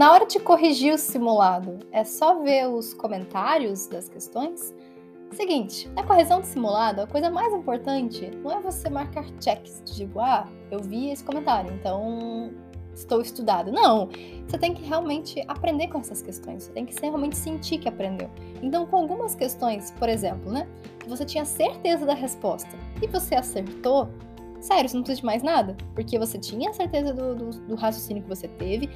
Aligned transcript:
Na 0.00 0.12
hora 0.12 0.24
de 0.24 0.40
corrigir 0.40 0.94
o 0.94 0.96
simulado, 0.96 1.78
é 1.92 2.04
só 2.04 2.42
ver 2.42 2.66
os 2.66 2.94
comentários 2.94 3.86
das 3.86 4.08
questões? 4.08 4.74
Seguinte, 5.30 5.90
na 5.90 6.02
correção 6.02 6.40
do 6.40 6.46
simulado, 6.46 7.02
a 7.02 7.06
coisa 7.06 7.28
mais 7.28 7.52
importante 7.52 8.30
não 8.42 8.50
é 8.50 8.60
você 8.60 8.88
marcar 8.88 9.26
checks, 9.38 9.82
tipo, 9.84 10.18
ah, 10.18 10.48
eu 10.70 10.80
vi 10.80 11.10
esse 11.10 11.22
comentário, 11.22 11.70
então 11.74 12.50
estou 12.94 13.20
estudado. 13.20 13.70
Não, 13.70 14.08
você 14.48 14.56
tem 14.56 14.72
que 14.72 14.82
realmente 14.82 15.44
aprender 15.46 15.88
com 15.88 15.98
essas 15.98 16.22
questões, 16.22 16.62
você 16.62 16.72
tem 16.72 16.86
que 16.86 16.98
realmente 16.98 17.36
sentir 17.36 17.76
que 17.76 17.86
aprendeu. 17.86 18.30
Então, 18.62 18.86
com 18.86 18.96
algumas 18.96 19.34
questões, 19.34 19.90
por 19.90 20.08
exemplo, 20.08 20.50
né, 20.50 20.66
que 20.98 21.10
você 21.10 21.26
tinha 21.26 21.44
certeza 21.44 22.06
da 22.06 22.14
resposta 22.14 22.70
e 23.02 23.06
você 23.06 23.34
acertou, 23.34 24.08
sério, 24.62 24.88
você 24.88 24.96
não 24.96 25.02
precisa 25.02 25.20
de 25.20 25.26
mais 25.26 25.42
nada, 25.42 25.76
porque 25.94 26.18
você 26.18 26.38
tinha 26.38 26.72
certeza 26.72 27.12
do, 27.12 27.34
do, 27.34 27.50
do 27.50 27.74
raciocínio 27.74 28.22
que 28.22 28.28
você 28.30 28.48
teve, 28.48 28.88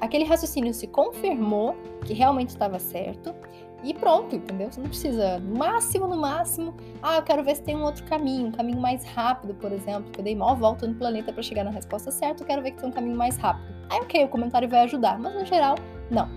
aquele 0.00 0.24
raciocínio 0.24 0.72
se 0.72 0.86
confirmou 0.86 1.76
que 2.04 2.14
realmente 2.14 2.50
estava 2.50 2.78
certo, 2.78 3.34
e 3.82 3.94
pronto, 3.94 4.36
entendeu? 4.36 4.70
Você 4.70 4.80
não 4.80 4.88
precisa, 4.88 5.38
no 5.38 5.58
máximo, 5.58 6.06
no 6.06 6.16
máximo, 6.16 6.74
ah, 7.02 7.16
eu 7.16 7.22
quero 7.22 7.42
ver 7.42 7.56
se 7.56 7.62
tem 7.62 7.76
um 7.76 7.82
outro 7.82 8.04
caminho, 8.04 8.48
um 8.48 8.52
caminho 8.52 8.78
mais 8.78 9.04
rápido, 9.04 9.54
por 9.54 9.72
exemplo, 9.72 10.10
que 10.10 10.20
eu 10.20 10.24
dei 10.24 10.34
maior 10.34 10.54
volta 10.54 10.86
no 10.86 10.94
planeta 10.94 11.32
para 11.32 11.42
chegar 11.42 11.64
na 11.64 11.70
resposta 11.70 12.10
certa, 12.10 12.42
eu 12.42 12.46
quero 12.46 12.62
ver 12.62 12.72
que 12.72 12.80
tem 12.80 12.88
um 12.88 12.92
caminho 12.92 13.16
mais 13.16 13.36
rápido. 13.36 13.66
Aí, 13.88 14.00
ok, 14.00 14.24
o 14.24 14.28
comentário 14.28 14.68
vai 14.68 14.80
ajudar, 14.80 15.18
mas 15.18 15.34
no 15.34 15.44
geral, 15.46 15.76
não. 16.10 16.28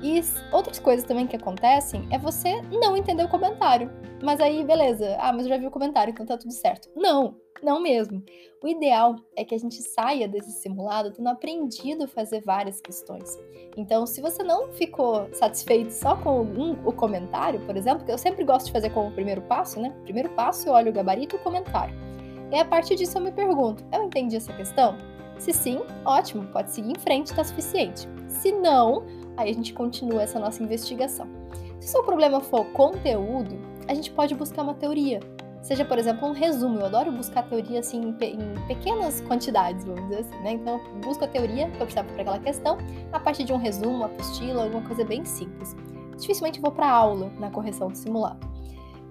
E 0.00 0.20
outras 0.52 0.78
coisas 0.78 1.04
também 1.04 1.26
que 1.26 1.36
acontecem 1.36 2.06
é 2.10 2.18
você 2.18 2.62
não 2.62 2.96
entender 2.96 3.24
o 3.24 3.28
comentário. 3.28 3.90
Mas 4.22 4.40
aí, 4.40 4.64
beleza, 4.64 5.16
ah, 5.20 5.32
mas 5.32 5.44
eu 5.44 5.48
já 5.50 5.58
vi 5.58 5.66
o 5.66 5.70
comentário, 5.70 6.10
então 6.10 6.26
tá 6.26 6.36
tudo 6.36 6.52
certo. 6.52 6.88
Não, 6.96 7.36
não 7.62 7.80
mesmo. 7.80 8.22
O 8.62 8.68
ideal 8.68 9.16
é 9.36 9.44
que 9.44 9.54
a 9.54 9.58
gente 9.58 9.80
saia 9.82 10.26
desse 10.26 10.50
simulado 10.52 11.12
tendo 11.12 11.28
aprendido 11.28 12.04
a 12.04 12.08
fazer 12.08 12.40
várias 12.42 12.80
questões. 12.80 13.38
Então, 13.76 14.06
se 14.06 14.20
você 14.20 14.42
não 14.42 14.72
ficou 14.72 15.28
satisfeito 15.32 15.92
só 15.92 16.16
com 16.16 16.42
um, 16.42 16.72
o 16.84 16.92
comentário, 16.92 17.60
por 17.60 17.76
exemplo, 17.76 18.04
que 18.04 18.10
eu 18.10 18.18
sempre 18.18 18.44
gosto 18.44 18.66
de 18.66 18.72
fazer 18.72 18.90
como 18.90 19.12
primeiro 19.12 19.42
passo, 19.42 19.80
né? 19.80 19.94
Primeiro 20.02 20.30
passo, 20.30 20.68
eu 20.68 20.72
olho 20.72 20.90
o 20.90 20.94
gabarito 20.94 21.36
e 21.36 21.38
o 21.38 21.42
comentário. 21.42 21.94
E 22.50 22.56
a 22.56 22.64
partir 22.64 22.96
disso 22.96 23.18
eu 23.18 23.22
me 23.22 23.30
pergunto: 23.30 23.84
eu 23.92 24.02
entendi 24.02 24.36
essa 24.36 24.52
questão? 24.52 24.96
Se 25.38 25.52
sim, 25.52 25.80
ótimo, 26.04 26.46
pode 26.48 26.72
seguir 26.72 26.90
em 26.90 26.98
frente, 26.98 27.26
está 27.26 27.44
suficiente. 27.44 28.08
Se 28.26 28.50
não, 28.50 29.04
aí 29.38 29.50
a 29.50 29.54
gente 29.54 29.72
continua 29.72 30.22
essa 30.22 30.38
nossa 30.38 30.62
investigação. 30.62 31.26
Se 31.80 31.88
o 31.88 31.90
seu 31.90 32.02
problema 32.02 32.40
for 32.40 32.64
conteúdo, 32.72 33.56
a 33.86 33.94
gente 33.94 34.10
pode 34.10 34.34
buscar 34.34 34.62
uma 34.62 34.74
teoria 34.74 35.20
seja, 35.68 35.84
por 35.84 35.98
exemplo, 35.98 36.26
um 36.26 36.32
resumo. 36.32 36.80
Eu 36.80 36.86
adoro 36.86 37.12
buscar 37.12 37.42
teoria 37.42 37.80
assim 37.80 38.14
em, 38.20 38.66
pequenas 38.66 39.20
quantidades, 39.20 39.84
vamos 39.84 40.02
dizer 40.08 40.20
assim, 40.20 40.42
né? 40.42 40.52
Então, 40.52 40.80
eu 40.94 41.00
busco 41.00 41.24
a 41.24 41.28
teoria 41.28 41.66
que 41.68 41.74
eu 41.74 41.86
precisava 41.86 42.08
para 42.08 42.22
aquela 42.22 42.38
questão 42.38 42.78
a 43.12 43.20
partir 43.20 43.44
de 43.44 43.52
um 43.52 43.58
resumo, 43.58 43.96
uma 43.96 44.06
apostila, 44.06 44.64
alguma 44.64 44.82
coisa 44.82 45.04
bem 45.04 45.24
simples. 45.26 45.76
Dificilmente 46.16 46.58
vou 46.58 46.72
para 46.72 46.90
aula 46.90 47.30
na 47.38 47.50
correção 47.50 47.88
do 47.88 47.96
simulado. 47.96 48.48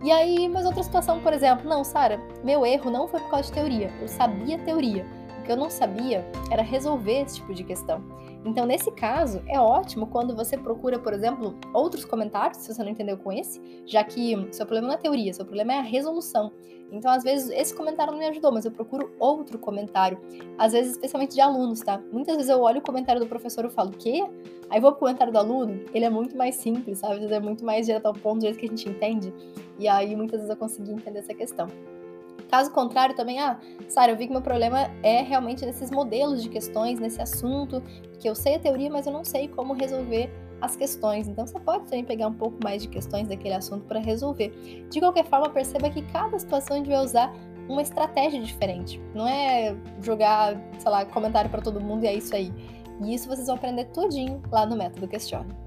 E 0.03 0.11
aí, 0.11 0.50
mas 0.50 0.66
outra 0.66 0.81
situação, 0.81 1.20
por 1.22 1.31
exemplo, 1.31 1.70
não, 1.70 1.83
Sara, 1.83 2.20
meu 2.44 2.66
erro 2.66 2.89
não 2.89 3.08
foi 3.08 3.20
por 3.20 3.30
causa 3.30 3.48
de 3.48 3.53
teoria. 3.53 3.92
Eu 4.02 4.08
sabia 4.08 4.58
teoria. 4.58 5.05
O 5.39 5.44
que 5.44 5.52
eu 5.52 5.55
não 5.55 5.70
sabia 5.70 6.25
era 6.52 6.64
resolver 6.64 7.22
esse 7.22 7.36
tipo 7.36 7.53
de 7.53 7.64
questão. 7.64 8.03
Então, 8.46 8.66
nesse 8.66 8.92
caso, 8.92 9.42
é 9.48 9.60
ótimo 9.60 10.08
quando 10.08 10.36
você 10.36 10.58
procura, 10.58 11.00
por 11.00 11.14
exemplo, 11.14 11.58
outros 11.74 12.06
comentários, 12.06 12.60
se 12.60 12.74
você 12.74 12.84
não 12.84 12.92
entendeu 12.92 13.18
com 13.18 13.32
esse, 13.32 13.62
já 13.86 14.04
que 14.04 14.36
seu 14.52 14.66
problema 14.66 14.88
não 14.88 14.96
é 14.96 14.98
teoria, 14.98 15.34
seu 15.34 15.46
problema 15.46 15.74
é 15.74 15.80
a 15.80 15.82
resolução. 15.82 16.52
Então, 16.92 17.12
às 17.12 17.24
vezes, 17.24 17.50
esse 17.50 17.76
comentário 17.76 18.14
não 18.14 18.20
me 18.20 18.28
ajudou, 18.28 18.52
mas 18.52 18.64
eu 18.64 18.72
procuro 18.72 19.14
outro 19.20 19.60
comentário. 19.60 20.18
Às 20.58 20.72
vezes, 20.72 20.94
especialmente 20.94 21.34
de 21.34 21.42
alunos, 21.42 21.82
tá? 21.82 22.02
Muitas 22.12 22.38
vezes 22.38 22.50
eu 22.50 22.62
olho 22.62 22.80
o 22.80 22.82
comentário 22.82 23.20
do 23.20 23.28
professor 23.28 23.66
e 23.66 23.70
falo, 23.70 23.92
quê? 23.92 24.24
Aí 24.70 24.80
vou 24.80 24.92
pro 24.92 25.02
comentário 25.02 25.34
do 25.34 25.40
aluno, 25.40 25.82
ele 25.94 26.06
é 26.06 26.10
muito 26.10 26.38
mais 26.38 26.56
simples, 26.56 27.00
sabe? 27.00 27.16
Vezes 27.16 27.32
é 27.32 27.40
muito 27.40 27.66
mais 27.66 27.86
direto 27.86 28.06
ao 28.06 28.14
ponto, 28.14 28.40
do 28.40 28.42
jeito 28.44 28.58
que 28.58 28.66
a 28.66 28.70
gente 28.70 28.88
entende. 28.88 29.34
E 29.78 29.88
aí, 29.88 30.16
muitas 30.16 30.40
vezes 30.40 30.50
eu 30.50 30.58
consegui 30.58 30.92
entender 30.92 31.20
essa 31.20 31.34
questão. 31.34 31.67
Caso 32.50 32.72
contrário, 32.72 33.16
também, 33.16 33.40
ah, 33.40 33.60
Sara, 33.90 34.12
eu 34.12 34.18
vi 34.18 34.28
que 34.28 34.32
meu 34.32 34.42
problema 34.42 34.90
é 35.04 35.22
realmente 35.22 35.66
nesses 35.66 35.92
modelos 35.92 36.42
de 36.42 36.50
questões, 36.50 37.00
nesse 37.00 37.22
assunto, 37.22 37.82
que 38.20 38.28
eu 38.28 38.36
sei 38.36 38.56
a 38.56 38.60
teoria, 38.60 38.90
mas 38.90 39.06
eu 39.06 39.14
não 39.14 39.24
sei 39.24 39.48
como 39.48 39.74
resolver 39.74 40.32
as 40.62 40.76
questões. 40.76 41.28
Então 41.28 41.46
você 41.46 41.60
pode 41.60 41.84
também 41.86 42.04
pegar 42.04 42.28
um 42.28 42.34
pouco 42.34 42.58
mais 42.64 42.82
de 42.82 42.88
questões 42.88 43.28
daquele 43.28 43.54
assunto 43.54 43.86
para 43.86 44.00
resolver. 44.00 44.50
De 44.90 45.00
qualquer 45.00 45.26
forma, 45.26 45.50
perceba 45.50 45.90
que 45.90 46.02
cada 46.04 46.38
situação 46.40 46.76
a 46.76 46.80
gente 46.80 46.90
vai 46.90 47.04
usar 47.04 47.34
uma 47.68 47.82
estratégia 47.82 48.42
diferente. 48.42 49.02
Não 49.14 49.28
é 49.28 49.76
jogar, 50.02 50.56
sei 50.80 50.92
lá, 50.92 51.06
comentário 51.06 51.50
para 51.50 51.62
todo 51.62 51.82
mundo 51.82 52.06
e 52.06 52.08
é 52.08 52.14
isso 52.14 52.36
aí. 52.36 52.52
E 53.04 53.14
isso 53.14 53.28
vocês 53.28 53.48
vão 53.48 53.56
aprender 53.56 53.86
tudinho 53.86 54.42
lá 54.52 54.66
no 54.66 54.76
método 54.76 55.08
Questione. 55.08 55.67